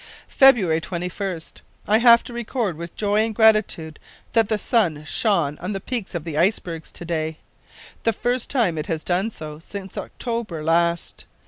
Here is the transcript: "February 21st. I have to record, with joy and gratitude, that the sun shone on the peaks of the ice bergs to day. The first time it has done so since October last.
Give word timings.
"February 0.29 0.81
21st. 0.81 1.61
I 1.87 1.99
have 1.99 2.23
to 2.23 2.33
record, 2.33 2.75
with 2.75 2.95
joy 2.95 3.23
and 3.23 3.35
gratitude, 3.35 3.99
that 4.33 4.49
the 4.49 4.57
sun 4.57 5.03
shone 5.05 5.59
on 5.59 5.73
the 5.73 5.79
peaks 5.79 6.15
of 6.15 6.23
the 6.23 6.39
ice 6.39 6.57
bergs 6.57 6.91
to 6.93 7.05
day. 7.05 7.37
The 8.01 8.11
first 8.11 8.49
time 8.49 8.79
it 8.79 8.87
has 8.87 9.03
done 9.03 9.29
so 9.29 9.59
since 9.59 9.99
October 9.99 10.63
last. 10.63 11.25